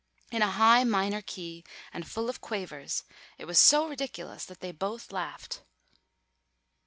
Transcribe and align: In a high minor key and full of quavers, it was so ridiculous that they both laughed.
In 0.31 0.41
a 0.41 0.49
high 0.49 0.83
minor 0.83 1.21
key 1.21 1.63
and 1.93 2.07
full 2.09 2.27
of 2.27 2.41
quavers, 2.41 3.03
it 3.37 3.45
was 3.45 3.59
so 3.59 3.87
ridiculous 3.87 4.45
that 4.45 4.59
they 4.59 4.71
both 4.71 5.11
laughed. 5.11 5.61